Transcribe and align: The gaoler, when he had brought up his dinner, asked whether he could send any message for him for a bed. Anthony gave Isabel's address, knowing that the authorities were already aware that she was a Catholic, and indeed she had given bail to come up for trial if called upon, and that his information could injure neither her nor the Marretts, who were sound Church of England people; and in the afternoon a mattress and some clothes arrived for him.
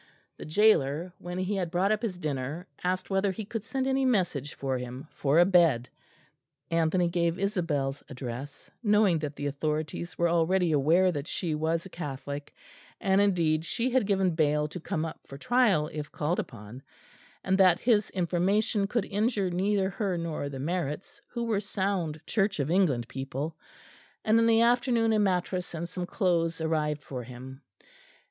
The 0.37 0.45
gaoler, 0.45 1.13
when 1.19 1.37
he 1.37 1.55
had 1.57 1.69
brought 1.69 1.91
up 1.91 2.01
his 2.01 2.17
dinner, 2.17 2.65
asked 2.83 3.11
whether 3.11 3.31
he 3.31 3.45
could 3.45 3.63
send 3.63 3.85
any 3.85 4.03
message 4.03 4.55
for 4.55 4.79
him 4.79 5.07
for 5.11 5.37
a 5.37 5.45
bed. 5.45 5.89
Anthony 6.71 7.07
gave 7.07 7.37
Isabel's 7.37 8.01
address, 8.09 8.71
knowing 8.81 9.19
that 9.19 9.35
the 9.35 9.45
authorities 9.45 10.17
were 10.17 10.27
already 10.27 10.71
aware 10.71 11.11
that 11.11 11.27
she 11.27 11.53
was 11.53 11.85
a 11.85 11.89
Catholic, 11.89 12.51
and 12.99 13.21
indeed 13.21 13.63
she 13.63 13.91
had 13.91 14.07
given 14.07 14.33
bail 14.33 14.67
to 14.69 14.79
come 14.79 15.05
up 15.05 15.19
for 15.27 15.37
trial 15.37 15.87
if 15.93 16.11
called 16.11 16.39
upon, 16.39 16.81
and 17.43 17.55
that 17.59 17.79
his 17.81 18.09
information 18.09 18.87
could 18.87 19.05
injure 19.05 19.51
neither 19.51 19.91
her 19.91 20.17
nor 20.17 20.49
the 20.49 20.57
Marretts, 20.57 21.21
who 21.27 21.43
were 21.43 21.59
sound 21.59 22.19
Church 22.25 22.59
of 22.59 22.71
England 22.71 23.07
people; 23.07 23.55
and 24.25 24.39
in 24.39 24.47
the 24.47 24.61
afternoon 24.61 25.13
a 25.13 25.19
mattress 25.19 25.75
and 25.75 25.87
some 25.87 26.07
clothes 26.07 26.59
arrived 26.59 27.03
for 27.03 27.21
him. 27.21 27.61